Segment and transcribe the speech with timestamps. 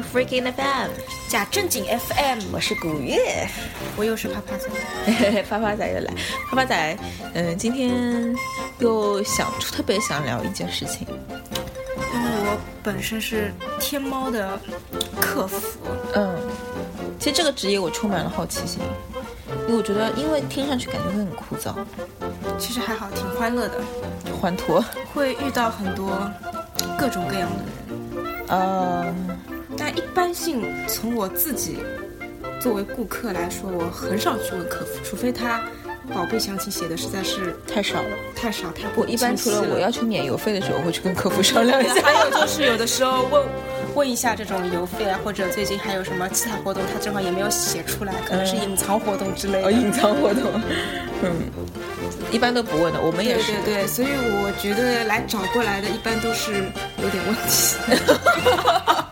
[0.00, 0.90] Freaking FM，
[1.28, 3.46] 假正经 FM，我是古月，
[3.96, 4.68] 我又是啪啪仔，
[5.48, 6.14] 啪啪仔又来，
[6.48, 6.96] 啪啪仔，
[7.34, 8.34] 嗯，今天
[8.78, 14.58] 又想特别想聊一件事情，因为我本身是天猫的
[15.20, 15.60] 客服，
[16.14, 16.34] 嗯，
[17.18, 18.80] 其实这个职业我充满了好奇心，
[19.66, 21.74] 因为我觉得，因为听上去感觉会很枯燥，
[22.58, 23.80] 其实还好，挺欢乐的，
[24.40, 26.30] 欢脱，会遇到很多
[26.98, 29.14] 各种各样的人，呃，
[29.76, 31.78] 但一般性从我自己
[32.60, 35.60] 作为顾客来说，我很少去问客服，除非他
[36.14, 38.08] 宝贝详情写的实在是太少了。
[38.34, 41.94] 太少太不我一般除了我要求免邮费的时候，我会去跟客服商量一下。
[42.02, 43.42] 还有就是有的时候问
[43.94, 49.72] 问一下这种邮费啊，或者最近还有什么其他活动，他正好也没有写出来，可能是隐藏活动之类哦，的。
[49.72, 50.50] 隐藏活动，
[51.22, 51.30] 嗯，
[52.30, 53.52] 一般都不问的，我们也对是。
[53.64, 56.52] 对对，所以我觉得来找过来的一般都是
[57.02, 57.76] 有点问题。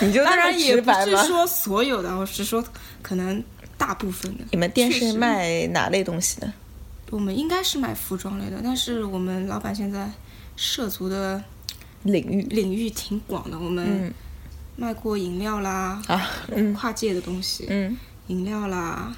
[0.06, 0.90] 你就当然也不？
[0.92, 2.64] 是说所有的，我是说
[3.02, 3.42] 可能
[3.76, 4.44] 大部分的。
[4.50, 6.52] 你们店是卖哪类东西的？
[7.10, 10.10] 我们应该是卖服装类的，但是我们老板现在
[10.56, 11.42] 涉足的
[12.02, 13.58] 领域领域挺广的。
[13.58, 14.14] 我们嗯
[14.76, 19.14] 卖过饮料啦，啊，嗯跨界的东西，嗯饮料啦，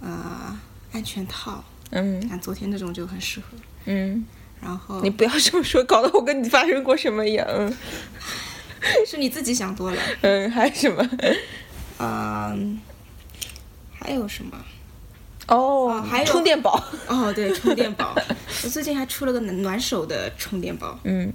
[0.00, 0.56] 呃，
[0.92, 3.46] 安全套，嗯像昨天那种就很适合。
[3.86, 4.24] 嗯，
[4.60, 7.44] 然后你不要这么说，搞得我跟你发生过什么一样。
[7.50, 7.76] 嗯
[9.06, 10.02] 是你自己想多了。
[10.22, 11.10] 嗯，还有什么？
[11.98, 12.80] 嗯，
[13.98, 14.58] 还有什么？
[15.48, 16.82] 哦，还有充电宝。
[17.06, 18.14] 哦，对，充电宝。
[18.64, 21.32] 我最近还出了个暖暖手的充电宝，嗯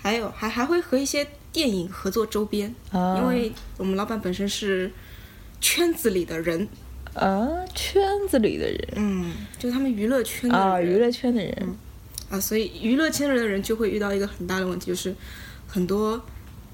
[0.00, 4.90] 还有还还会和一些电影合作周边，啊，因为我们老板本身是
[5.60, 6.68] 圈子里的人，
[7.14, 11.76] 啊，圈子里的人嗯，就他们娱乐圈的人啊，娱乐圈的人，
[12.30, 15.14] 啊，所以娱乐圈的人就会遇到一个很大的问题，就是
[15.66, 16.20] 很多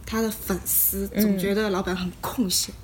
[0.07, 2.75] 他的粉丝总觉得老板很空闲，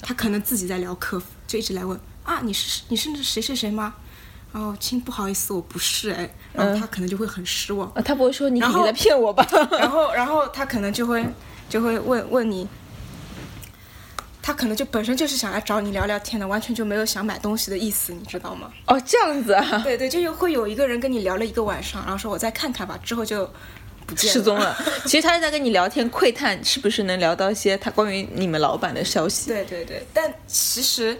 [0.00, 3.94] 他可能自己在聊客服，就一直来问啊，你是你是那谁谁谁吗？
[4.52, 9.46] 然后亲，不好意思，我不是哎，然后他可能就会很失望，啊，他不会说你然后肯定在骗我吧？
[9.78, 11.26] 然后然后他可能就会
[11.68, 12.68] 就会问问你。
[14.46, 18.70] 他可能就本身就是想来找你聊聊天的，完全就没有想买东西的意思，你知道吗？
[18.86, 23.50] 哦，这样子啊，对对，就有会有一个人跟你聊了一个晚上，然后说我再看看吧，之后就
[24.06, 24.76] 不见失踪了。
[25.06, 29.50] 其实他是在跟你聊天，窥探是不是能聊到一些他关于你们老板的消息。
[29.50, 31.18] 对对对，但其实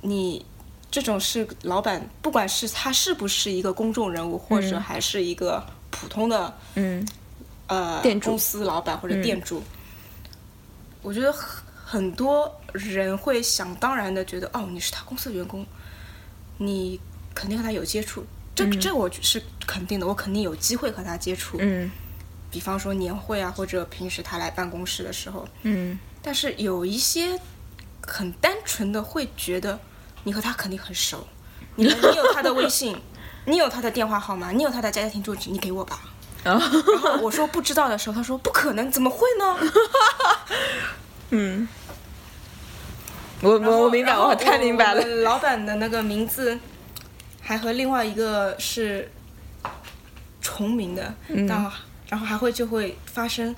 [0.00, 0.44] 你
[0.90, 7.06] 这种是老板，不管是他是不是一个公众人物，或者还是一个普通的嗯
[7.68, 9.62] 呃公司老板或者店主，
[11.02, 15.66] 我觉得很很多人会想当然的觉得，哦，你是他公司的员工，
[16.58, 16.98] 你
[17.34, 18.24] 肯定和他有接触。
[18.54, 21.56] 这这我是肯定的，我肯定有机会和他接触。
[21.60, 21.90] 嗯
[22.52, 27.40] 比方说年会啊，或者平时他来办公室的时候，嗯但是有一些
[28.06, 29.80] 很单纯的会觉得
[30.22, 31.26] 你和他肯定很熟，
[31.74, 32.96] 你们你有他的微信，
[33.46, 35.98] 你有他的电话号码，你有他的家庭住址，你给我吧。
[36.44, 39.72] 然后我说不知道的时候，他说不可能，怎么会呢？
[41.30, 41.66] 嗯，
[43.40, 46.58] 我我我明白，我太明白了老板的那个名字
[47.40, 49.10] 还和另外一个是
[50.40, 51.48] 重名的，嗯
[52.12, 53.56] 然后还会就会发生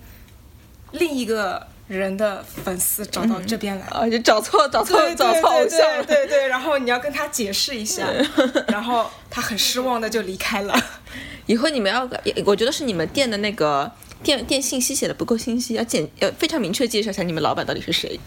[0.93, 3.85] 另一个人的粉丝找到这边来。
[3.89, 6.05] 啊，就找错找错找错偶像了。
[6.05, 8.07] 对对对，然后你要跟他解释一下，
[8.69, 10.73] 然后他很失望的就离开了。
[11.47, 12.09] 以后你们要，
[12.47, 13.91] 我觉得是你们店的那个
[14.23, 18.21] 店店信息写的不够清晰，要简要非常明确介绍一下你们老板到底是谁。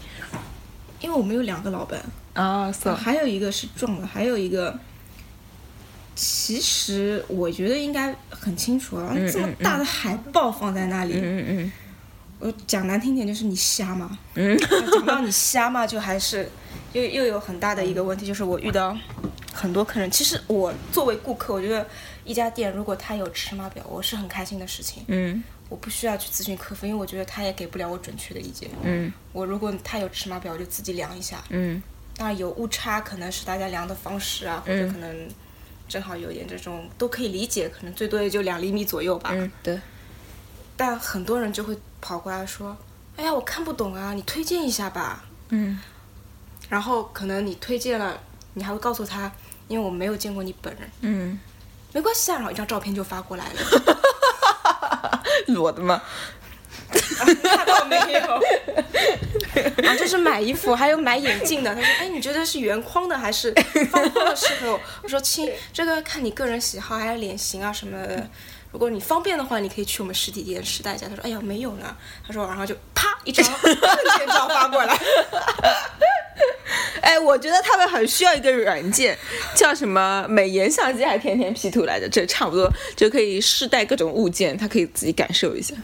[1.00, 1.98] 因为我们有两个老板，
[2.34, 4.78] 啊，是还有一个是撞的，还有一个，
[6.20, 11.72] 其实我觉得应该很清楚了，这么大的海报放在那里，嗯嗯
[12.40, 14.18] 我讲难听点就是你瞎吗？
[14.34, 14.58] 嗯，
[14.92, 16.50] 讲到你瞎吗，就还是
[16.92, 18.98] 又又有很大的一个问题，就是我遇到
[19.52, 21.86] 很多客人，其实我作为顾客，我觉得
[22.24, 25.04] 一家店如果他有尺码表，我是很开心的事情。
[25.06, 28.68] 嗯我不需要去咨询客服，因为我觉得他也给不了我准确的意见。
[28.82, 31.44] 嗯我如果他有尺码表，我就自己量一下。
[31.50, 31.80] 嗯
[32.16, 35.28] 当然有误差，可能是大家量的方式啊，或者可能
[35.88, 39.30] 正好有点这种都可以理解，可能最多也就两厘米左右吧。
[39.32, 39.80] 嗯，对，
[40.76, 42.76] 但很多人就会跑过来说
[43.16, 45.24] ：“哎呀，我看不懂啊，你推荐一下吧。
[45.48, 45.80] 嗯”
[46.68, 48.20] 然后可能你推荐了，
[48.54, 49.32] 你还会告诉他，
[49.68, 51.40] 因为我没有见过你本人，嗯，
[51.92, 53.60] 没关系啊，然后一张照片就发过来了。
[55.48, 56.02] 裸的吗？
[57.42, 58.42] 那倒没有。
[59.88, 61.74] 啊，就是买衣服，还有买眼镜的。
[61.74, 63.52] 他说：“哎，你觉得是圆框的还是
[63.90, 68.28] 方框的适合我？”我说：“亲，这个看你个人喜好，还有脸型啊什么的。
[68.70, 71.06] 如果你方便的话，你可以去我们实体店试戴一下。
[71.08, 74.96] 他说：“哎呀，没有呢。”他说，然后就啪一张证件照发过来。
[77.00, 79.16] 哎，我觉得他们很需要一个软件，
[79.54, 82.08] 叫什么美颜相机还是天天 P 图来着？
[82.08, 85.74] 这差不多就可以试戴各种物件，他可以自己感受一下。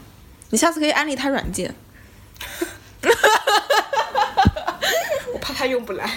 [0.54, 1.74] 你下次可以安利他软件。
[5.32, 6.08] 我怕他用不来。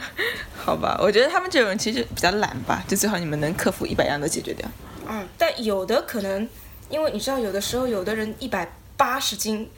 [0.56, 4.66] 好吧，我觉得他们这种人其实比较懒吧，就最好你们能克服一百样都解决掉。
[5.06, 6.48] 嗯，但有的可能，
[6.88, 8.66] 因为你知道，有的时候有的人一百
[8.96, 9.68] 八十斤，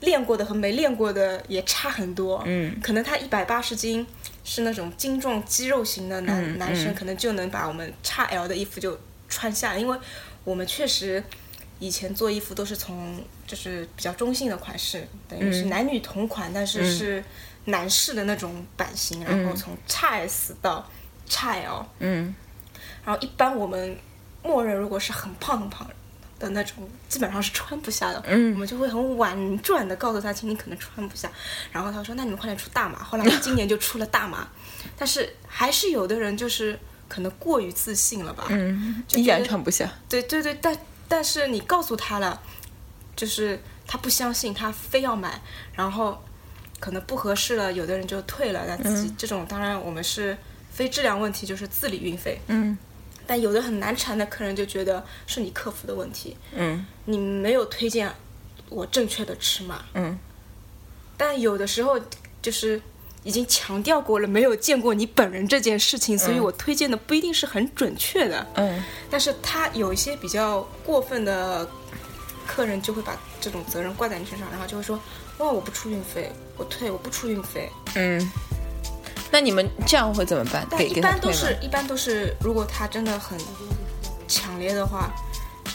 [0.00, 2.42] 练过的和没练过的也差很多。
[2.46, 4.04] 嗯，可能他一百八十斤
[4.42, 9.96] 是那种精壮肌肉型的男、嗯男生，嗯可能就能把我们 x L 的衣服就穿下来，因为
[10.42, 11.22] 我们确实
[11.80, 17.24] 以前做衣服都是从就是比较中性的款式，等于是嗯男女同款，但是是
[17.64, 20.88] 男士的那种版型，然后从 x S 到
[21.28, 21.84] x L。
[21.98, 22.32] 嗯
[23.04, 23.98] 然后一般我们
[24.42, 25.88] 默认如果是很胖很胖
[26.38, 28.22] 的那种，基本上是穿不下的。
[28.26, 31.30] 嗯我们就会很婉转的告诉他，请你可能穿不下。
[31.72, 34.46] 然后他说：“那你们快点出大码。”后来我们今年就出了大码，
[34.98, 36.78] 但是还是有的人就是
[37.08, 38.46] 可能过于自信了吧。
[38.50, 39.90] 嗯， 依然穿不下。
[40.08, 40.76] 对对对，但
[41.10, 42.40] 但是你告诉他了，
[43.16, 45.42] 就是他不相信，他非要买，
[45.74, 46.22] 然后
[46.78, 48.64] 可能不合适了，有的人就退了。
[48.68, 50.38] 那自己、这种当然我们是
[50.70, 52.40] 非质量问题，就是自理运费。
[52.46, 52.78] 嗯
[53.26, 58.12] 但有的很难缠的客人就觉得是你客服的问题，嗯你没有推荐
[58.68, 59.84] 我正确的尺码。
[59.94, 60.16] 嗯
[61.16, 62.00] 但有的时候
[62.40, 62.80] 就是
[63.22, 68.46] 已经强调过了，没有见过你本人这件事情，所以我推荐的不一定是很准确的。
[68.54, 71.68] 嗯但是他有一些比较过分的
[72.46, 74.98] 客人就会把这种责任怪在你身上，然后就会说
[75.38, 77.70] ：“哇，我不出运费，我退，我不出运费。
[77.94, 78.30] 嗯。
[79.32, 83.38] 那你们这样会怎么办？”但一般都是一般都是，如果他真的很
[84.26, 85.12] 强烈的话，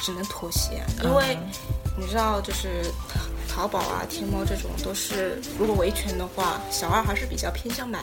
[0.01, 1.37] 只能妥协，因为
[1.97, 2.83] 你知道，就是
[3.55, 7.99] 淘淘宝啊、天猫这种都是，如果维权的话，小二还是比较偏向买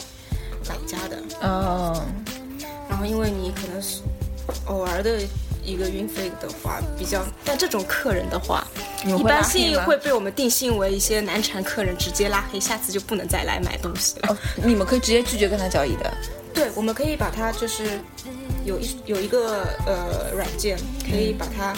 [0.66, 1.22] 买家的。
[1.42, 2.02] 哦，
[2.88, 4.00] 然后因为你可能是
[4.64, 5.20] 偶尔的
[5.62, 8.66] 一个运费的话，比较，但这种客人的话，
[9.04, 14.30] 一般性会被我们定性为一些难缠客人，直接拉黑，下次就不能再来买东西了。
[14.30, 16.10] 哦，你们可以直接拒绝跟他交易的。
[16.54, 18.00] 对，我们可以把它就是
[18.64, 20.78] 有一有一个呃软件，
[21.08, 21.76] 可以把它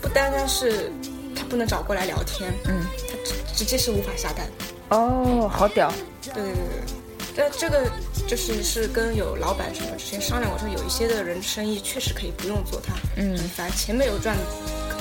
[0.00, 0.90] 不单单是
[1.34, 4.46] 他不能找过来聊天，嗯，他直直接是无法下单。
[4.88, 5.92] 哦，好屌。
[6.22, 7.90] 对对对对，但这个
[8.26, 14.36] 就是是跟有老板什么之前商量过，说有一些的人生意确实可以不用做它，嗯反正钱没有赚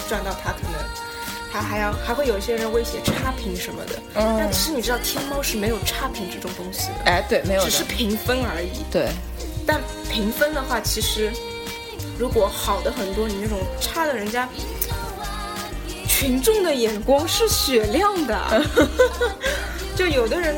[0.10, 0.74] 赚到他可能。
[1.50, 7.64] 他还要还会有一些人威胁差评什么的，嗯但其实你知道天猫是没有差评这种东西的，哎，对，没有。
[7.64, 8.84] 只是评分而已。
[8.92, 9.08] 对，
[9.66, 9.82] 但
[10.12, 11.32] 评分的话，其实
[12.20, 14.48] 如果好的很多，你那种差的，人家
[16.18, 18.66] 群众的眼光是雪亮的。
[19.96, 20.56] 就有的人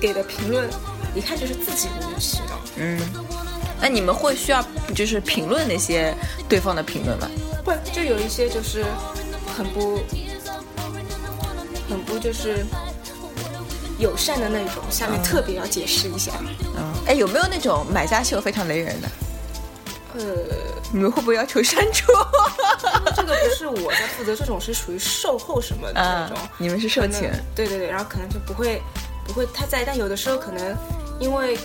[0.00, 0.68] 给的评论，
[1.14, 2.60] 一看就是自己无理取闹。
[2.76, 2.98] 嗯。
[3.80, 4.60] 那你们会需要
[4.92, 6.12] 就是评论那些
[6.48, 7.30] 对方的评论吗？
[7.64, 8.84] 会就有一些就是
[9.56, 10.00] 很不
[11.88, 12.66] 很不就是
[14.00, 16.32] 友善的那种，下面特别要解释一下。
[16.76, 16.92] 嗯。
[17.06, 19.08] 哎，有没有那种买家秀非常雷人的？
[20.18, 20.22] 呃，
[20.92, 22.12] 你们会不会要求删除？
[23.14, 27.32] 这个不是我在负责，这种是属于售后什么的那啊种。，你们是售前。
[27.54, 28.80] 对对对，然后可能就不会
[29.26, 30.76] 不会太在意，但有的时候可能
[31.18, 31.58] 因为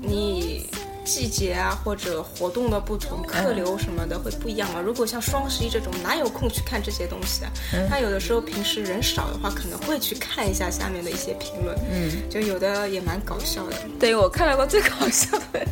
[0.00, 0.68] 你
[1.04, 4.80] 季节啊或者活动的不同，客流什么的会不一样嘛。
[4.80, 7.50] 如果像双十一这种，哪有空去看这些东西啊？
[7.88, 13.76] 他有的时候平时人少的话，可能会去看一下下面的一些评论，嗯，就有的也蛮搞笑的。
[13.98, 15.66] 对我看到过最搞笑的，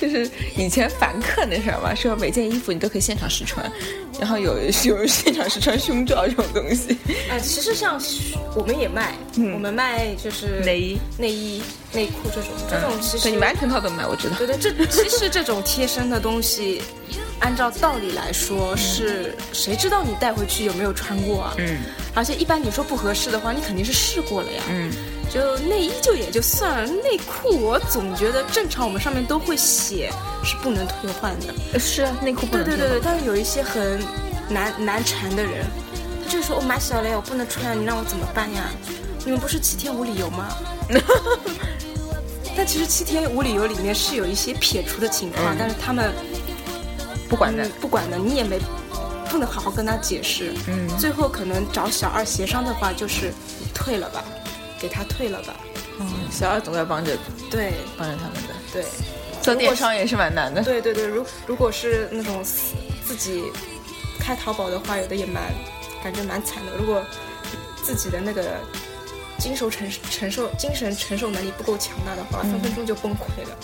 [0.00, 3.70] 就是以前凡客那事儿嘛，说每件衣服你都可以现场试穿，
[4.20, 6.96] 然后有有现场试穿胸罩这种东西，
[7.30, 8.00] 哎， 其实像
[8.54, 11.62] 我们也卖，我们卖就是内衣、内衣、
[11.92, 14.36] 内裤这种，这种其实对你们安全套都卖，我知道。
[14.38, 16.80] 对对，这其实这种贴身的东西，
[17.40, 21.54] 按照道理来说是谁知道你带回去有没有穿过啊？
[21.58, 21.78] 嗯
[22.14, 24.62] 而且一般你说不合适的话，你肯定是试过了呀。
[24.70, 24.90] 嗯
[25.32, 30.10] 就内衣就也就算了，内裤我总觉得正常我们上面都会写
[30.42, 31.78] 是不能退换的。
[31.78, 34.00] 是啊，内裤不能退对对对对，但是有一些很
[34.48, 35.64] 难难缠的人，
[36.24, 38.64] 他就说我买小了呀，我不能穿，你让我怎么办呀？
[39.24, 40.48] 你们不是七天无理由吗？
[42.56, 46.12] 但其实七天无理由里面是有一些撇除的情况，嗯但是他们
[47.28, 47.70] 不管的嗯。
[47.80, 48.58] 不管的，你也没
[49.30, 50.54] 不能好好跟他解释。
[50.66, 53.32] 嗯最后可能找小二协商的话，就是
[53.74, 54.24] 退了吧，
[54.80, 55.54] 给他退了吧。
[56.00, 57.16] 嗯小二总该帮着
[57.50, 58.84] 对帮着他们的，对
[59.42, 60.62] 做电商也是蛮难的。
[60.62, 63.44] 对对对，如如果是那种自自己
[64.20, 65.52] 开淘宝的话，有的也蛮
[66.02, 66.72] 感觉蛮惨的。
[66.78, 67.02] 如果
[67.82, 68.60] 自己的那个
[69.38, 73.56] 经受承承受精神承受能力不够强大的话，分分钟就崩溃了。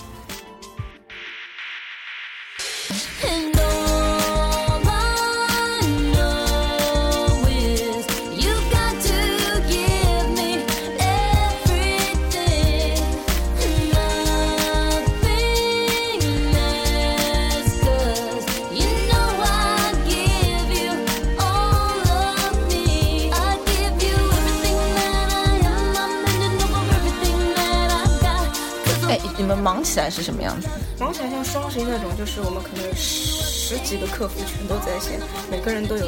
[29.44, 30.66] 你们忙起来是什么样子？
[30.98, 35.20] 忙起来像双十一那种，就是我们可能十几个客服全都在线，
[35.50, 36.06] 每个人都有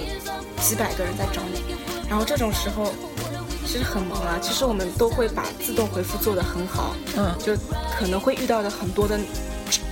[0.63, 1.61] 几百个人在找你，
[2.09, 2.91] 然后这种时候
[3.67, 4.39] 其实很忙啊。
[4.41, 7.55] 其实我们都会把自动回复做得很好，嗯就
[7.99, 9.21] 可能会遇到的很多的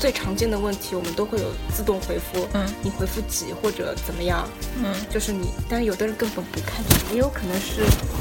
[0.05, 2.71] 最常见的问题，我们都会有自动回复，嗯。
[2.83, 4.47] 你回复几或者怎么样，
[4.77, 4.95] 嗯。
[5.09, 7.81] 就是你，但是有的人根本不看，也有可能是，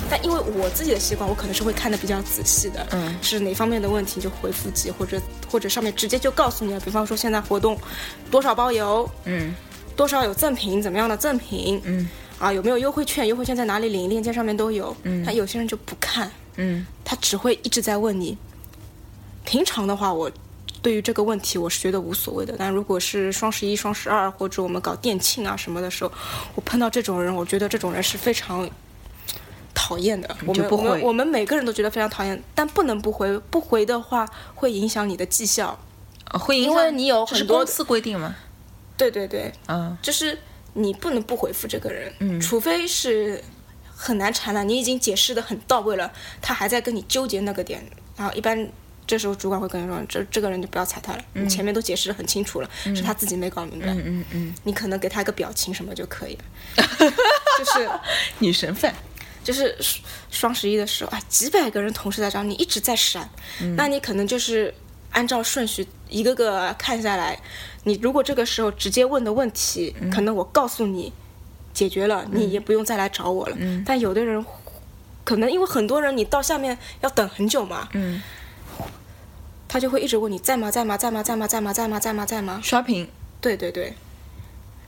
[0.09, 3.13] 但因为我自己的习惯，我可能是会看的比较仔细的，嗯。
[3.21, 5.21] 是哪方面的问题就回复几，或者
[5.51, 7.77] 或者上面直接就告诉你了，比方说现在活动
[8.31, 9.53] 多少包邮，嗯。
[9.97, 12.07] 多少有赠品，怎么样的赠品，嗯。
[12.39, 15.21] 啊有没有优惠券，优惠券在哪里领，链接上面都有，嗯。
[15.25, 16.87] 但有些人就不看，嗯。
[17.03, 18.37] 他只会一直在问你。
[19.43, 20.31] 平常的话，我
[20.83, 26.11] 对于这个问题我是觉得无所谓的，但如果是双十一、双十二或者我们搞店庆啊什么的时候，
[26.53, 28.69] 我碰到这种人，我觉得这种人是非常
[29.73, 30.35] 讨厌的。
[30.45, 35.79] 我们不会我们我们每个人都觉得非常讨厌，但不能不回，不回的话会影响你的绩效。
[36.25, 38.35] 啊会影响，因为你有是很多公司规定吗？
[38.97, 40.37] 对对对，啊就是
[40.73, 43.43] 你不能不回复这个人，嗯除非是
[43.95, 46.11] 很难缠了，你已经解释的很到位了，
[46.41, 47.83] 他还在跟你纠结那个点，
[48.17, 48.67] 然后一般
[49.13, 56.43] 这时候主管会跟你说，这这个人就不要踩他了，你前面都解释的很清楚了，是他自己没搞明白，嗯嗯嗯，你可能给他一个表情什么就可以了，
[57.59, 57.87] 就是
[58.39, 58.91] 女神范，
[59.43, 63.29] 就是双双十一的时候啊，几百个人同时在找你，一直在闪，
[63.77, 64.73] 那你可能就是
[65.11, 67.39] 按照顺序一个个看下来，
[67.83, 71.13] 你如果这个时候直接问的问题，可能我告诉你
[71.71, 73.55] 解决了，你也不用再来找我了。
[73.85, 74.43] 但有的人
[75.23, 78.19] 可能因为很多人你到下面要等很久嘛，嗯，
[79.73, 80.69] 他就会一直问你在吗？
[80.69, 80.95] 在吗？
[80.95, 81.23] 在吗？
[81.23, 81.47] 在吗？
[81.47, 81.73] 在吗？
[81.73, 81.99] 在吗？
[81.99, 82.25] 在吗？
[82.27, 82.59] 在吗？
[82.63, 83.09] 刷屏，
[83.41, 83.91] 对对对，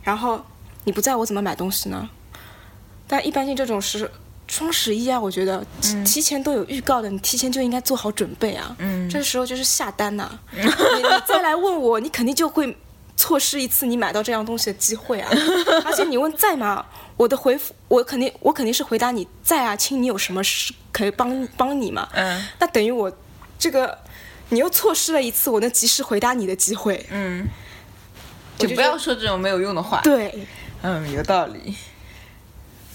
[0.04, 0.40] 然后
[0.84, 2.08] 你不在我怎么买东西呢？
[3.08, 4.08] 但一般性这种是
[4.48, 8.76] 双十一啊，我觉得提提前都有预告的，你提前就应该做好准备啊。
[8.78, 12.78] 嗯这时候就是下单呐、你你再来问我，你肯定就会
[13.18, 15.32] 错失一次你买到这样东西的机会啊。
[15.84, 16.86] 而且你问在吗？
[17.18, 22.08] 我的回复我肯定我肯定是回答你在啊，亲，你有什么事可以帮帮你吗？
[22.14, 23.12] 嗯那等于我
[23.58, 23.98] 这个
[24.50, 27.06] 你又错失了一次我能及时回答你的机会。
[27.10, 27.48] 嗯，
[28.58, 30.48] 就就不要说这种没有用的话。，对，
[30.82, 31.76] 嗯，有道理。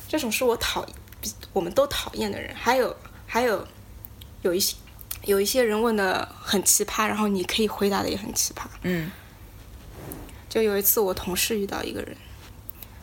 [0.09, 0.85] 这种是我讨
[1.21, 2.55] 比我们都讨厌的人。
[2.55, 3.67] 还有还有
[4.43, 4.77] 有一些
[5.25, 8.65] 有一些人问的很奇葩，然后你可以回答的也很奇葩。
[8.83, 9.11] 嗯
[10.49, 12.17] 就有一次我同事遇到一个人，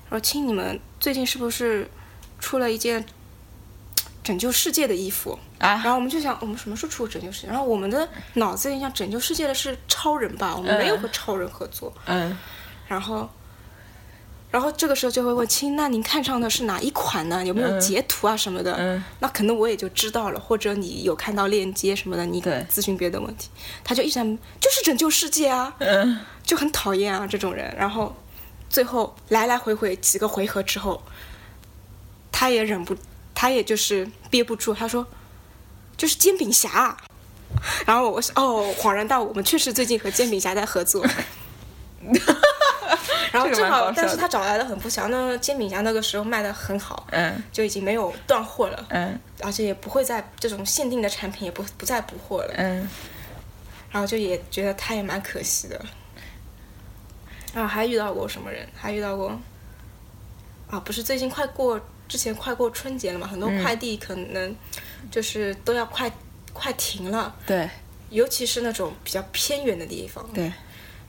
[0.09, 1.89] 说：“亲，你们最近是不是
[2.39, 3.05] 出了一件
[4.27, 7.47] 拯救世界的衣服？”啊然，后我们就想，我们什么时候出过拯救世界？
[7.47, 10.53] 然后我们的脑子里想，拯救世界的是超人吧？
[10.55, 11.93] 我们没有和超人合作。
[12.05, 12.37] 嗯
[12.87, 13.29] 然后，
[14.51, 17.43] 然后这个时候就会问亲，那您看上的是哪一款呢？
[17.45, 18.75] 有没有嗯截图啊什么的？
[18.77, 23.49] 嗯那可能我也就知道了，或者你有看到链接什么的，你对咨询别的问题，
[23.83, 24.23] 他就一直在
[24.61, 27.75] 就是拯救世界啊，嗯就很讨厌啊这种人。
[27.75, 28.15] 然后
[28.69, 31.01] 最后来来回回几个回合之后，
[32.31, 32.95] 他也忍不，
[33.39, 35.05] 他也就是憋不住，他说
[35.95, 36.97] 就是煎饼侠啊。
[37.85, 41.05] 然后我是哦，恍然大悟，我们确实最近和煎饼侠在合作。
[43.31, 52.89] 然后正好但是他找来的很不巧，那煎饼侠那个时候卖的很好，嗯就已经没有断货了，嗯而且也不会在这种限定的产品也不不再补货了，嗯
[53.91, 55.79] 然后就也觉得他也蛮可惜的。
[57.53, 58.67] 然后还遇到过什么人？
[58.75, 59.39] 还遇到过
[60.71, 64.55] 啊，不是最近快过之前快过春节了嘛，很多快递可能
[65.11, 66.11] 就是都要快
[66.53, 67.69] 快停了，对
[68.09, 70.25] 尤其是那种比较偏远的地方。
[70.33, 70.51] 对，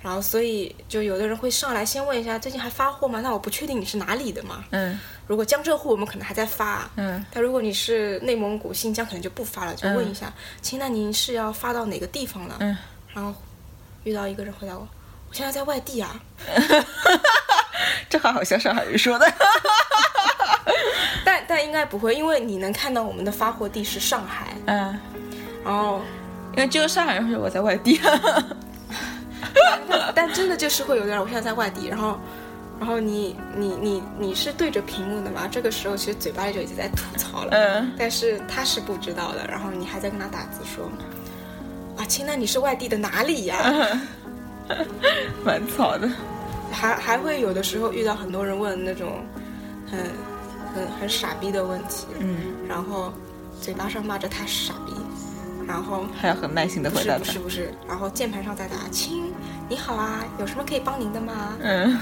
[0.02, 3.20] 然后所以就有的人会上来先问一下最近还发货吗？
[3.20, 4.64] 那我不确定你是哪里的嘛。
[4.70, 12.56] 嗯如果江浙沪我们可能还在发，嗯但如果你是内蒙古、新疆，可能就不发了，就问一下，亲，那您是要发到哪个地方了？
[12.60, 12.76] 嗯，
[13.12, 13.34] 然后
[14.04, 14.88] 遇到一个人回答我，
[15.28, 16.18] 我现在在外地啊，
[18.08, 19.26] 这话好像上海人说的。
[21.24, 24.98] 但但应该不会，因为你能看到我们的发货地是上海，嗯，
[25.64, 26.00] 然后
[26.56, 28.00] 因为只有上海人会说我在外地。
[30.14, 32.18] 但真的就是会有点，我现在在外地，然后
[32.78, 35.48] 然后你你你你是对着屏幕的嘛？
[35.50, 39.46] 这个时候其实嘴巴里就已经在吐槽了，嗯但是他是不知道的。
[39.48, 40.90] 然后你还在跟他打字说
[41.96, 43.56] ：“啊，亲，那你是外地的哪里呀？
[45.44, 46.08] ”蛮吵的。
[46.70, 49.24] 还还会有的时候遇到很多人问那种
[49.90, 49.98] 很
[50.74, 52.36] 很很傻逼的问题，嗯，
[52.68, 53.12] 然后
[53.60, 54.92] 嘴巴上骂着他是傻逼，
[55.66, 57.38] 然后还要很耐心的回答他不是。
[57.38, 59.32] 不是，然后键盘上在打亲，
[59.68, 61.56] 你好啊，有什么可以帮您的吗？
[61.60, 61.98] 嗯，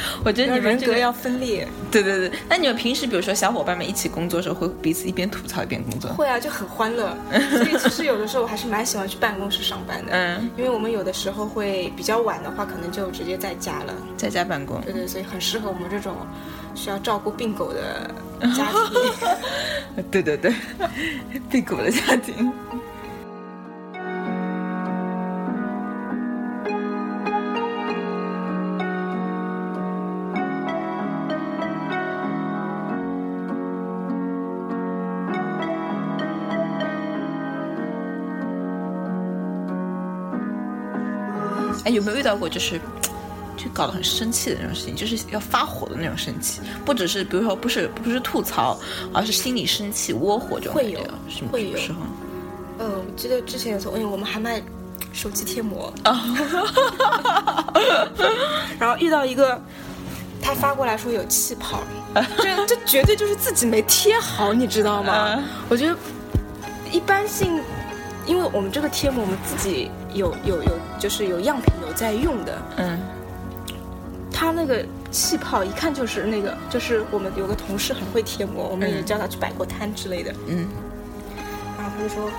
[0.24, 2.32] 我觉得你们这个人格要分裂，对对对。
[2.48, 6.10] 那你们平时比如说小伙伴们一起工作的时候，会彼此一边吐槽一边工作？
[6.12, 7.16] 会啊，就很欢乐。
[7.50, 13.94] 所以其实有的时候我还是蛮喜欢去办公室上班的，嗯，因为我们有的时候会比较晚的话，可能就直接在家了。
[14.16, 14.80] 在家办公。
[14.82, 16.14] 对对，所以很适合我们这种
[16.74, 18.10] 需要照顾病狗的
[18.56, 20.04] 家庭。
[20.10, 20.52] 对 对对，
[21.50, 22.52] 病狗的家庭。
[41.84, 42.80] 哎，有没有遇到过就是，
[43.56, 48.78] 就搞得很生气的那种事情，就是要发火的那种生气，不只是比如说不是不是吐槽，
[49.12, 51.98] 而是心里生气窝火这种会有什么会有时候？
[52.78, 54.62] 呃，我记得之前有次，因为我们还卖
[55.12, 55.92] 手机贴膜，
[58.78, 59.60] 然后遇到一个，
[60.40, 61.80] 他发过来说有气泡，
[62.38, 65.44] 这这绝对就是自己没贴好，你知道吗 嗯？
[65.68, 65.96] 我觉得
[66.92, 67.60] 一般性，
[68.28, 72.98] 因为我们这个贴膜我们自己有有有，就是有样品有在用的，嗯。
[74.30, 80.68] 他那个气泡一看就是那个，就是我们有个同事很会贴膜，我们也嗯叫他去摆过摊之类的，嗯。
[81.76, 82.30] 然后他就说：“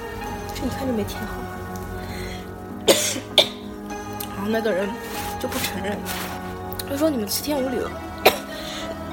[0.56, 1.26] 这一看就没贴好。
[4.38, 4.88] ”然后那个人
[5.40, 5.98] 就不承认，
[6.88, 7.90] 他说：“你们七天无理由，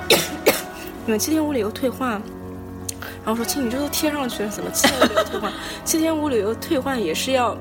[1.06, 2.22] 你们七天无理由退换。”
[3.26, 5.52] 然后说：“亲，你这都贴上去了，怎么七天无理由退换？
[5.84, 7.56] 七天无理由退换也是要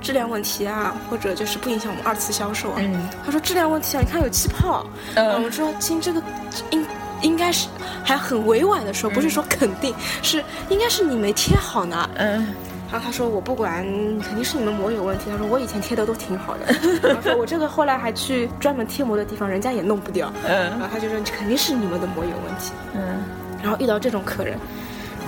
[0.00, 2.76] 质量问题啊，或者就是不影响我们二次销售啊。
[2.78, 4.86] 嗯他说：“质量问题啊，你看有气泡。
[5.16, 6.22] 我嗯们说：“亲，这个
[6.70, 6.86] 应
[7.22, 7.66] 应该是
[8.04, 12.54] 还很委婉的说，不是说肯定，是应该是你没贴好呢。”嗯
[12.88, 13.82] 然后他说我不管，
[14.20, 15.24] 肯定是你们膜有问题。
[15.28, 16.72] 他说我以前贴的都挺好的。
[17.12, 20.32] 他说我这个后来还去专门贴膜的地方，人家也弄不掉。
[20.46, 22.70] 然嗯后他就说肯定是你们的膜有问题。
[22.94, 23.24] 嗯
[23.66, 24.56] 然后遇到这种客人，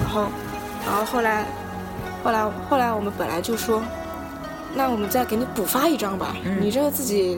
[0.00, 0.28] 然后，
[0.86, 1.44] 然后后来，
[2.22, 3.82] 后来后来我们本来就说，
[4.76, 6.36] 那我们再给你补发一张吧。
[6.60, 7.36] 你这个自己，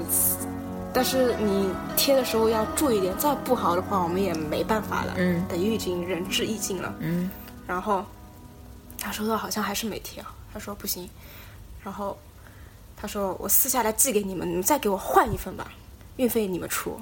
[0.93, 5.15] 但是你贴的时候要注意点，再不好的话我们也没办法了。
[5.17, 6.93] 嗯等于已经仁至义尽了。
[6.99, 7.31] 嗯
[7.67, 8.05] 然后
[8.99, 11.09] 他说的好像还是没贴好，他说不行，
[11.83, 12.15] 然后
[12.95, 15.69] 他说我撕下来寄给你们，你们再给我换一份吧，
[16.17, 17.01] 运费你们出。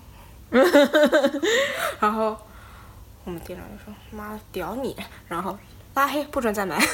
[1.98, 2.36] 然后
[3.28, 4.96] 我们店长就说妈屌你，
[5.28, 5.58] 然后
[5.94, 6.80] 拉黑不准再买。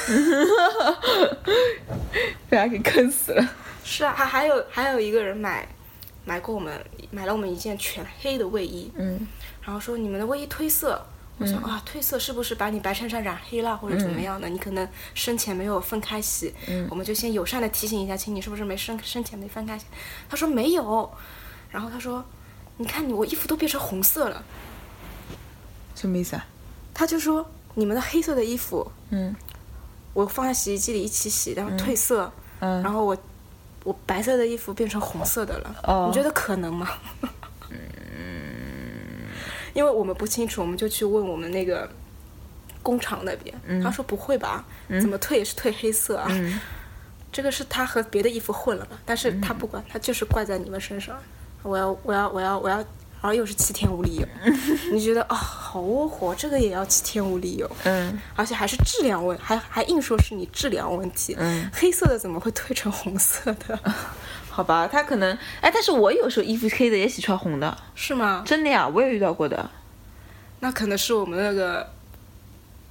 [2.49, 3.49] 被他给坑死了。
[3.85, 5.65] 是啊，还还有还有一个人买
[6.25, 6.77] 买过我们
[7.09, 9.25] 买了我们一件全黑的卫衣，嗯
[9.61, 11.01] 然后说你们的卫衣褪色。
[11.37, 14.47] 我想、啊，褪色是不是把你白衬衫染黑了，或者怎么样的？
[14.47, 16.53] 你可能生前没有分开洗，
[16.89, 19.85] 我们就先友善的提醒一下，亲，你是不是没生生前没分开洗？
[20.29, 21.11] 他说没有，
[21.69, 22.23] 然后他说，
[22.77, 24.41] 你看你我衣服都变成红色了，
[25.95, 26.45] 什么意思啊？
[26.93, 29.35] 他就说你们的黑色的衣服，嗯
[30.13, 33.17] 我放在洗衣机里一起洗，然后褪色，嗯然后我
[33.83, 36.87] 我白色的衣服变成红色的了，哦你觉得可能吗？
[39.73, 41.89] 因为我们不清楚，我们就去问我们那个
[42.81, 44.63] 工厂那边，他说不会吧，
[45.01, 46.31] 怎么褪也是褪黑色啊？
[47.29, 48.97] 这个是他和别的衣服混了吧？
[49.05, 51.17] 但是他不管，他就是怪在你们身上。
[51.61, 52.81] 我要我要我要我要，
[53.25, 54.27] 然后又是七天无理由，
[54.93, 61.35] 你觉得啊、好窝火，这个也要七天无理由，嗯而且还是质量问，还还硬说是你质量问题。
[61.39, 63.79] 嗯，黑色的怎么会褪成红色的？
[64.47, 68.43] 好吧，他可能哎，但是我有时候衣服黑的也洗出来红的，是吗？
[68.45, 69.67] 真的呀，我也遇到过的。
[70.59, 71.91] 那可能是我们那个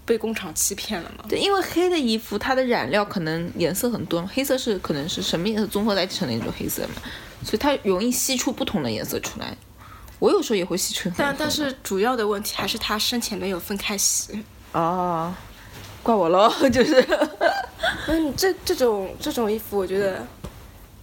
[0.04, 1.24] 被工厂欺骗了嘛。
[1.28, 7.02] 对，因为黑的衣服它的染料可能颜色很多，黑色是可能是什么颜色综合在一起成的一种黑色嘛，
[7.44, 9.56] 所以它容易吸出不同的颜色出来。
[10.24, 14.42] 我有时候也会吸出很红的，但但是主要的问题还是他生前没有分开洗。
[14.72, 15.34] 哦，
[16.02, 17.06] 怪我喽， 就是
[18.06, 20.26] 嗯，这这种这种衣服，我觉得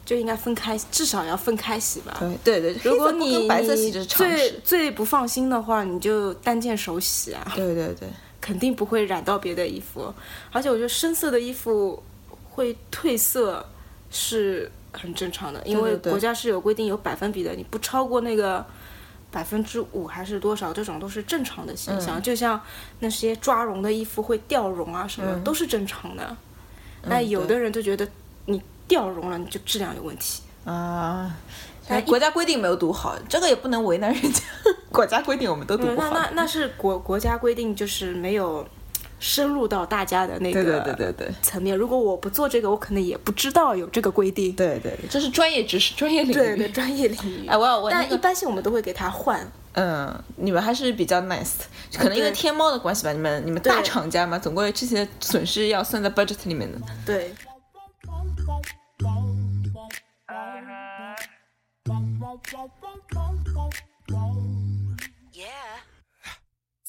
[0.03, 2.17] 就应该分开，至少要分开洗吧。
[2.43, 4.59] 对对对，如果黑色不你跟白色洗最识。
[4.63, 8.09] 最不放心的话，你就单件手洗啊，对对对，
[8.41, 10.11] 肯定不会染到别的衣服。
[10.51, 12.01] 而且我觉得深色的衣服
[12.49, 13.63] 会褪色
[14.09, 18.65] 是很正常的，因为国家是有规定有百分比的，你不超过那个
[19.31, 22.21] 百分之五还是多少，这种都是正常的现嗯象。
[22.21, 22.59] 就像
[22.99, 26.35] 那些抓绒的衣服会掉绒啊，什么、都是正常的。
[27.03, 28.07] 那有的人就觉得
[28.45, 30.43] 你掉绒了，你就质量有问题。
[30.65, 31.35] 啊。
[31.87, 34.41] 哎国家规定没有读好，这个也不能为难人家。
[34.91, 35.95] 国家规定我们都读好。
[35.95, 38.65] 那那那是国国家规定，就是没有
[39.21, 41.77] 深入到大家的那对对个对对对层面。
[41.77, 44.51] 如果我不做这个，我可能也不知道有这个规定。
[44.53, 46.33] 对对，这是专业知识、专业领域。
[46.33, 47.47] 对对，专业领域。
[47.47, 49.39] 哎，我要问，但一般性我们都会给他换。
[49.73, 51.59] 嗯，你们还是比较 nice，
[51.91, 56.77] 的可能因为天猫的关系吧，你们你们大厂家嘛，总归这些损失要算在 budget 里面的。
[57.05, 57.31] 对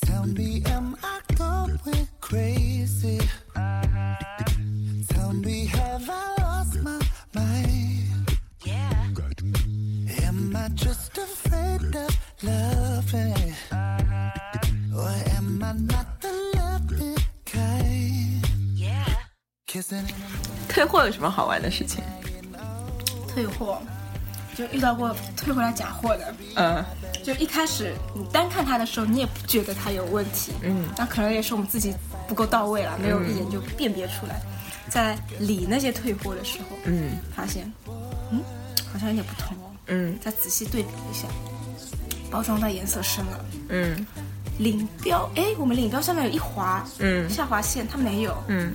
[0.00, 1.78] ，Tell me, am I going
[2.32, 3.18] crazy?
[5.12, 6.98] Tell me, have I lost my
[7.34, 8.38] mind?
[8.64, 9.06] Yeah.
[10.24, 12.10] Am I just afraid of
[12.42, 13.54] loving?
[14.96, 18.46] Or am I not the loving kind?
[19.66, 22.00] Kissing the 退货有什么好玩的事情？
[23.28, 23.82] 退货
[24.56, 26.34] 就遇到过退回来假货的。
[26.56, 26.82] 嗯
[27.22, 31.94] 就一开始你单看它的时候，你也不觉得它有问题，嗯，那可能也是我们自己
[32.26, 34.40] 不够到位了，没有一眼就辨别出来。
[34.88, 37.12] 在理那些退货的时候，嗯。
[37.34, 37.72] 发现，
[38.30, 38.42] 嗯，
[38.92, 40.18] 好像有点不同哦，嗯。
[40.20, 41.26] 再仔细对比一下，
[42.30, 44.06] 包装袋颜色深了，嗯。
[44.58, 47.30] 领标，哎，我们领标上面有一划，嗯。
[47.30, 48.74] 下划线，它没有，嗯。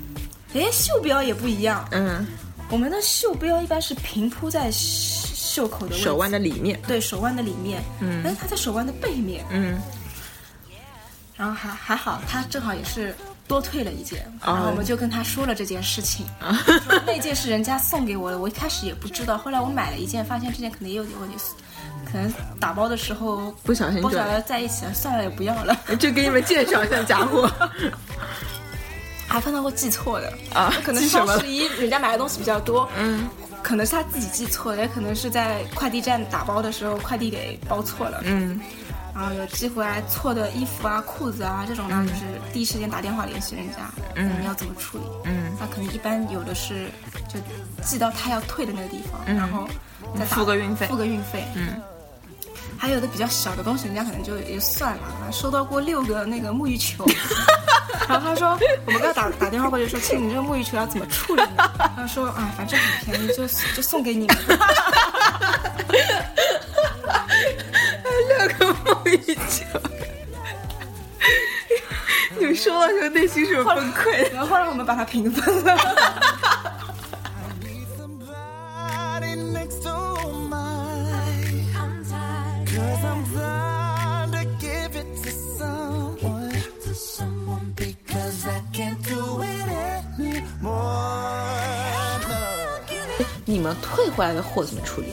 [0.54, 2.26] 哎，袖标也不一样，嗯，
[2.72, 4.72] 我们的袖标一般是平铺在
[5.58, 6.80] 袖袖口的手腕的里面。
[6.88, 9.80] 对手腕的里面，嗯，但是它在手腕的背面，嗯。
[11.36, 13.16] 然后还还好，他正好也是
[13.48, 14.54] 多退了一件，哦。
[14.54, 16.26] 然后我们就跟他说了这件事情，
[16.86, 21.36] 说那件是人家送给我的，我一开始也不知道，后来我买了一件，发现这件可能也有点问题，
[22.12, 27.50] 可能打包的时候不小心转不小心在一起了，算了也不要了，就给你们介绍一下假货。
[29.30, 30.34] 还碰到过寄错的。
[30.54, 33.28] 啊可能双十一人家买的东西比较多，嗯。
[33.68, 38.58] 可能是他自己寄错了，也可能是在快递站打包的时候快递给包错了，嗯。
[39.14, 42.22] 然后有寄回来错的衣服啊、裤子啊这种呢，就是
[42.54, 43.78] 第一时间打电话联系人家，
[44.16, 45.04] 嗯，你要怎么处理？
[45.26, 46.88] 嗯，那可能一般有的是
[47.28, 47.38] 就
[47.84, 49.68] 寄到他要退的那个地方，然后
[50.18, 50.88] 再打付个运费。
[50.88, 51.82] 付个运费，嗯。
[52.78, 55.32] 还有的比较小的东西，人家可能就也算了。
[55.32, 57.04] 收到过六个那个沐浴球，
[58.08, 61.70] 然后他说我们刚打打电话过去说，亲，你这个沐浴球要怎么处理呢？
[61.96, 64.38] 他说啊，反正很便宜，就就送给你们。
[68.28, 69.66] 六个沐浴球，
[72.40, 74.32] 你们收到时候内心是不是崩溃？
[74.34, 75.78] 然后后来我们把它平分了。
[93.76, 95.08] 退回来的货怎么处理？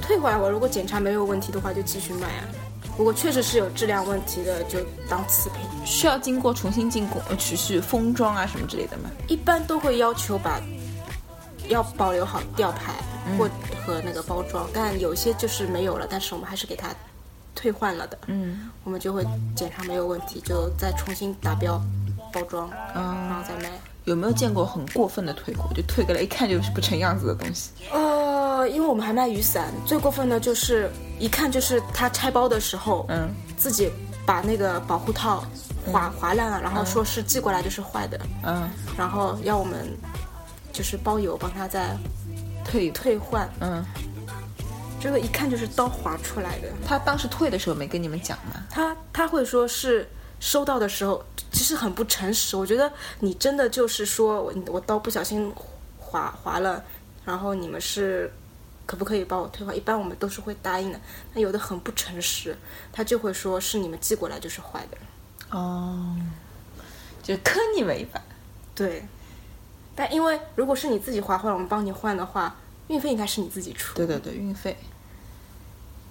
[0.00, 2.44] 退回来，我如果检查没有问题的话，就继续卖啊。
[2.96, 4.78] 如果确实是有质量问题的，就
[5.08, 5.60] 当次品。
[5.84, 9.10] 需要经过重新进工、呃取序、封装啊什么之类的吗？
[9.26, 10.60] 一般都会要求把
[11.68, 12.92] 要保留好吊牌
[13.36, 13.48] 或
[13.84, 16.94] 和那个包装，但有些就是没有了，但是我们还是给它
[17.54, 18.18] 退换了的。
[18.26, 19.26] 嗯，我们就会
[19.56, 21.82] 检查没有问题，就再重新打标
[22.32, 23.70] 包装，嗯然后再卖。
[24.04, 25.68] 有没有见过很过分的退货？
[25.74, 27.70] 就退过来一看就是不成样子的东西。
[27.92, 33.90] 呃，因为我们还卖雨伞，最过分的就是一看就是他拆包的时候，嗯，自己
[34.26, 35.44] 把那个保护套
[35.86, 39.88] 划划烂了，然后说是寄过来就是坏的，嗯，然后要我们
[40.72, 41.96] 就是包邮帮他再
[42.64, 43.82] 退退换，嗯，
[45.00, 46.68] 这个一看就是刀划出来的。
[46.86, 48.62] 他当时退的时候没跟你们讲吗？
[48.70, 50.06] 他他会说是
[50.44, 52.54] 收到的时候，其实很不诚实。
[52.54, 55.50] 我觉得你真的就是说我我刀不小心
[55.98, 56.84] 划划了，
[57.24, 58.30] 然后你们是
[58.84, 59.74] 可不可以帮我退换？
[59.74, 61.00] 一般我们都是会答应的。
[61.32, 62.54] 那有的很不诚实，
[62.92, 64.98] 他就会说是你们寄过来就是坏的。
[65.56, 66.14] 哦，
[67.22, 68.20] 就坑你们一把。
[68.74, 69.02] 对，
[69.96, 72.54] 但因为如果是你自己划坏了，我们帮你换的话，
[72.88, 73.96] 运费应该是你自己出。
[73.96, 74.76] 对对对，运费。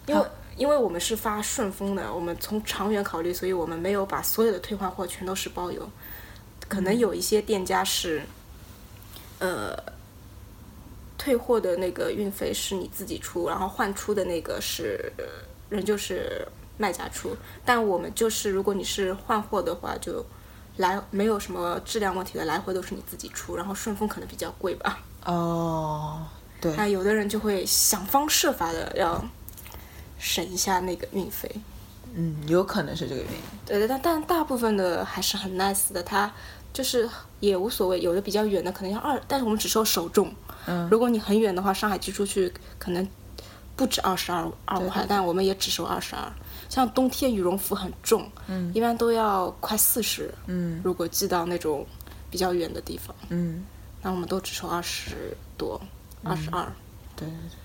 [0.08, 5.90] 因为因为我们是发顺丰的，我们从长远考虑，所以我们没有把所有的退换货全都是包邮。
[6.68, 8.22] 可能有一些店家是，
[9.40, 9.76] 呃，
[11.18, 15.12] 退货的那个运费是你自己出，然后换出的那个是
[15.70, 17.36] 仍旧是卖家出。
[17.66, 20.26] 但我们就是，如果你是换货的话，就
[20.78, 25.04] 来没有什么质量问题的，来回都是你自己出，然后顺丰可能比较贵吧。
[25.26, 26.26] 哦，
[26.60, 29.24] 对，那有的人就会想方设法的要
[30.24, 31.52] 省一下那个运费。
[32.16, 33.40] 嗯，有可能是这个原因。
[33.66, 36.32] 对对，但但大部分的还是很 nice 的，他
[36.72, 37.10] 就是
[37.42, 40.34] 也无所谓，有的比较远的可能要二，但是我们只收首重。
[40.66, 43.06] 嗯如果你很远的话，上海寄出去可能
[43.76, 46.32] 不止二十二二对块，但我们也只收二十二。
[46.70, 50.34] 像冬天羽绒服很重，嗯一般都要快四十。
[50.48, 51.86] 嗯如果寄到那种
[52.32, 53.66] 比较远的地方，嗯，
[54.02, 55.82] 那我们都只收二十多，
[56.24, 56.72] 二十二。
[57.16, 57.63] 对对对。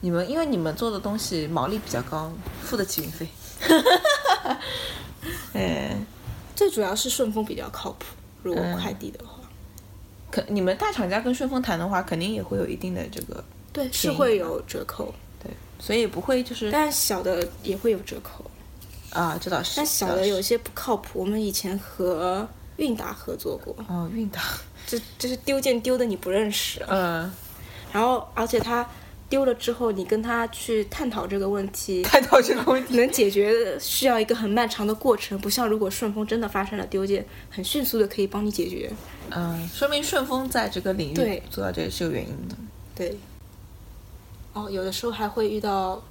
[0.00, 2.32] 你们因为你们做的东西毛利比较高，
[2.62, 3.28] 付得起运费。
[5.54, 6.06] 嗯，
[6.54, 8.04] 最主要是顺丰比较靠谱，
[8.42, 9.34] 如果嗯快递的话，
[10.30, 18.44] 可你们大厂家跟顺丰谈的话，肯定也会有一定的这个对，是会有折扣，对，所以不会就是但小的也会有折扣。
[19.10, 19.74] 啊，这倒是。
[19.76, 24.42] 但小的有些不靠谱，我们以前和韵达合作过，哦，韵达，
[24.86, 27.30] 这这是丢件丢的你不认识，嗯，
[27.90, 28.86] 然后而且他
[29.28, 32.96] 丢了之后，你跟他去探讨这个问题，探讨这个问题。
[32.96, 38.90] 能解决需要一个很漫长的过程，不像如果顺丰真的发生了丢件，很迅速的可以帮你解决。
[39.30, 42.56] 嗯，说明顺丰在这个领域对做到这个是有原因的。
[42.94, 43.18] 对。
[44.54, 46.02] 哦，有的时候还会遇到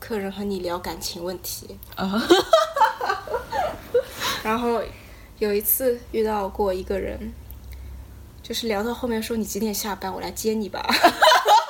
[0.00, 2.20] 客人和你聊感情问题，啊，
[4.42, 4.82] 然后
[5.38, 7.32] 有一次遇到过一个人，
[8.42, 10.84] 就是聊到后面说你几点下班，我来接你吧。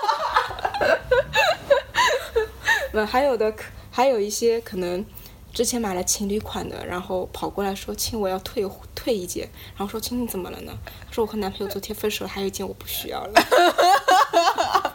[2.94, 5.04] 不，还有的可还有一些可能
[5.52, 10.72] 之前买了情侣款的，然后跑过来说亲我要退退一件，然后说亲你怎么了呢？
[11.07, 13.33] 他说我和男朋友昨天分手了，还有一件我不需要了。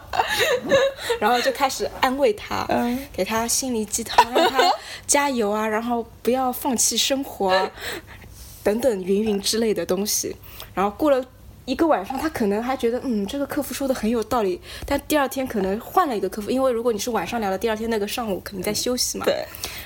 [1.20, 2.66] 然后就开始安慰他，
[3.12, 4.70] 给他心灵鸡汤，让他
[5.06, 7.70] 加油啊，然后不要放弃生活啊，
[8.62, 10.34] 等等云云之类的东西。
[10.72, 11.22] 然后过了
[11.70, 19.34] 一个晚上，他可能还觉得，嗯，这个客服说的很有道理，但第二天可能换了一个客服，因为如果你是晚上聊的，第二天那个上午肯定在休息嘛，对，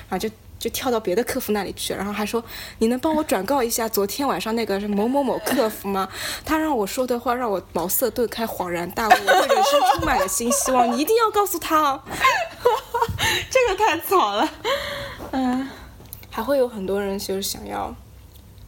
[0.09, 2.43] 然后就就跳到别的客服那里去，然后还说
[2.79, 6.09] 你能帮我转告一下昨天晚上那个是某某某客服吗？
[6.43, 12.01] 他让我说的话让我茅塞顿开，恍然大悟，我对人生充满了新希望，你一定要告诉他哦。
[13.51, 14.49] 这个太草了。
[15.31, 15.69] 嗯，
[16.31, 17.93] 还会有很多人就是想要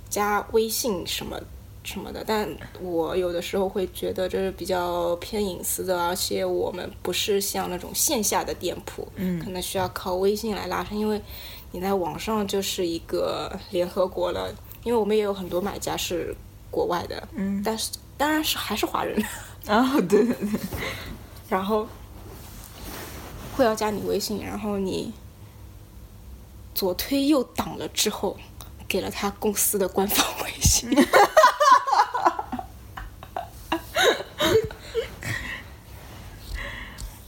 [0.10, 1.40] 加微信什么
[1.88, 2.46] 什么的，但
[2.82, 11.22] 我有的时候会觉得这是比较偏隐私的，而且我们不是像那种线下的店铺，嗯，可能需要靠微信来拉伸，因为
[11.72, 16.36] 你在网上就是一个联合国了，因为我们也有很多买家是
[16.70, 19.24] 国外的，嗯，但是当然是还是华人，
[19.66, 20.26] 啊，对。
[20.26, 20.60] 对对，
[21.48, 21.88] 然后
[23.56, 25.14] 会要加你微信，然后你
[26.76, 28.36] 左推右挡了之后，
[28.90, 30.90] 给了他公司的官方微信。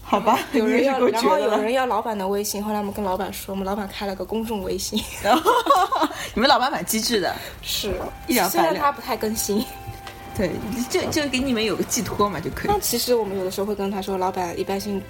[0.02, 5.02] 好吧，有人要，然后有人要老板的微信，后来我们跟老板说，我们老板开了个公众微信。
[6.36, 7.94] 你们老板蛮机智的，是，
[8.28, 9.66] 一两百虽然他不太更新，
[10.38, 10.52] 对，
[10.90, 12.68] 就就给你们有个寄托嘛就可以。
[12.68, 15.02] 但其实我们有的时候会跟他说，老板一般性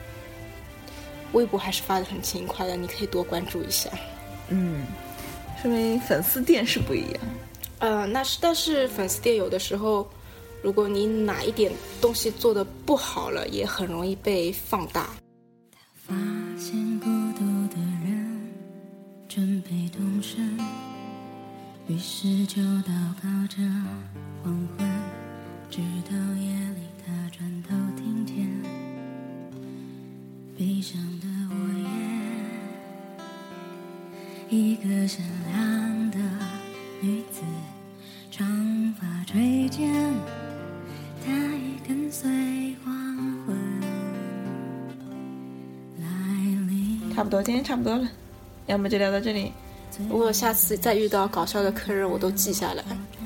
[1.34, 3.90] 微博还是发的很勤快的，你可以多关注一下。
[4.50, 4.86] 嗯，
[5.62, 7.22] 说明粉丝店是不一样。
[7.80, 10.08] 呃，那是，但是粉丝店有的时候，
[10.62, 15.10] 如果你哪一点东西做的不好了，也很容易被放大。
[16.10, 16.16] 发
[16.58, 17.06] 现孤
[17.38, 18.42] 独的人
[19.28, 20.58] 准备动身，
[21.88, 22.92] 于是就祷
[23.22, 23.62] 告着
[24.44, 24.90] 黄昏，
[25.70, 28.36] 直到夜里他转头听见。
[30.58, 31.56] 悲伤的我
[34.50, 36.18] 也一个善良的
[37.02, 37.44] 女子，
[38.32, 40.09] 长发垂肩，
[47.20, 48.08] 差不多，今天差不多了，
[48.68, 49.52] 要么就聊到这里。
[50.10, 52.84] 如果下次再遇到搞笑的客人，我都记下来，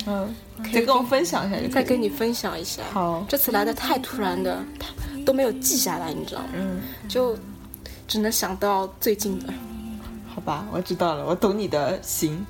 [0.07, 1.69] 嗯，可以跟我分享一下。
[1.71, 2.81] 再跟你分享一下。
[2.91, 4.87] 好这次来的太突然的，他
[5.23, 6.47] 都没有记下来，你知道吗？
[6.55, 7.37] 嗯，就
[8.07, 9.53] 只能想到最近的。
[10.33, 12.43] 好吧，我知道了，我懂你的心。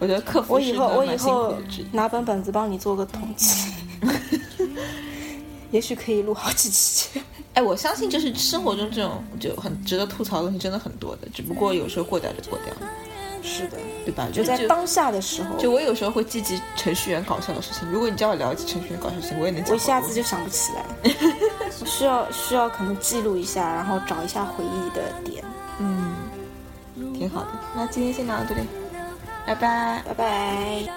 [0.00, 1.54] 我觉得客服我以后我以后
[1.92, 3.72] 拿本本子帮你做个统计，
[5.70, 7.20] 也许可以录好几期。
[7.58, 12.72] 哎，我相信就是生活中这种就很值得吐槽的东西真的很多的，只不过有时候过掉就过掉，
[13.42, 14.28] 是的，对吧？
[14.32, 19.70] 就在当下的时候，就我有时候会记记程序员搞笑的事情，如果你叫我聊起程序员搞笑的事情，我也能讲。
[19.72, 20.84] 我一下子就想不起来，
[21.80, 25.44] 我需要需要可能记录一下，然后找一下回忆的点。
[25.80, 26.14] 嗯，
[27.12, 27.48] 挺好的。
[27.74, 28.60] 那今天先聊到这里，
[29.44, 30.00] 拜拜。
[30.06, 30.88] 拜拜。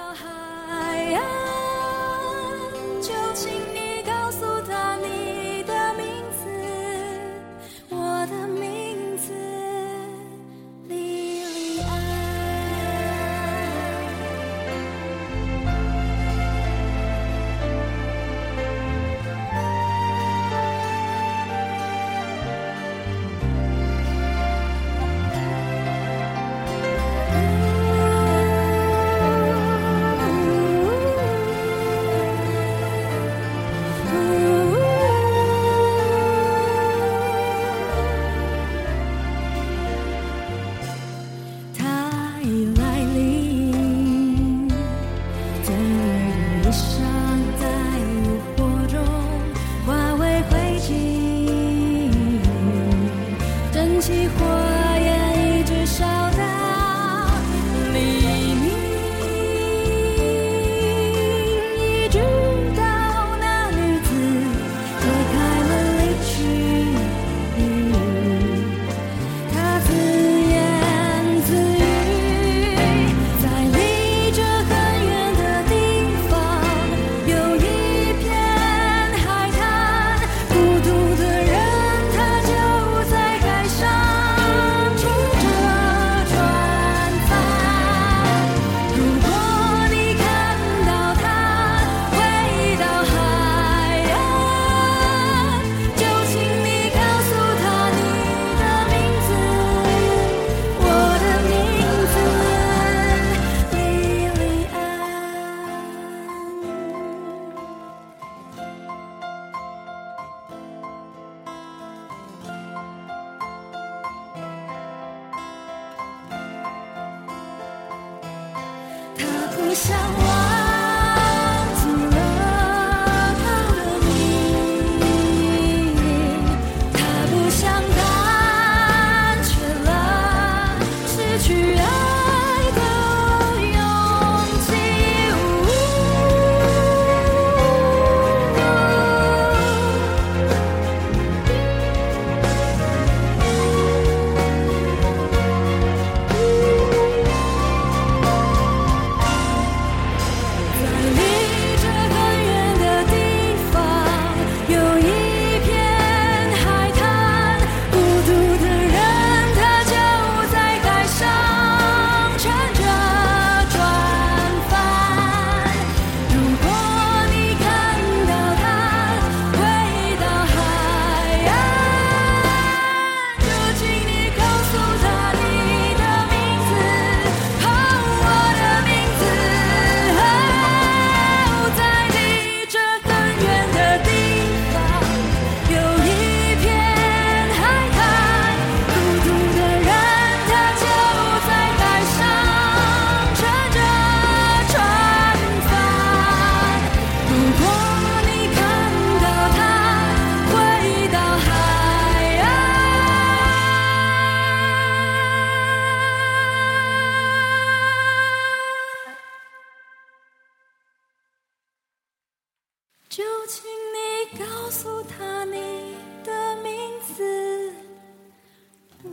[213.54, 217.74] 请你告诉他你的名字，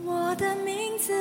[0.05, 1.13] 我的名字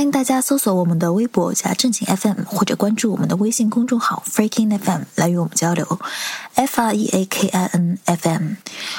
[0.00, 6.00] 欢迎大家搜索我们的微博加正经 FM，或者关注我们的微信公众号 Freaking FM 来与我们交流。
[6.54, 8.52] F R E A K I N F M。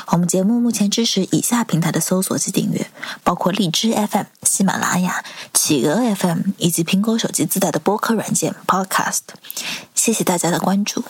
[0.10, 2.86] 我们节目目前支持以下平台的搜索及订阅，
[3.24, 5.26] 包括荔枝 FM、喜马拉雅、
[5.56, 9.22] 企鹅 FM 以及苹果手机自带的播客软件 Podcast。
[9.96, 11.04] 谢谢大家的关注。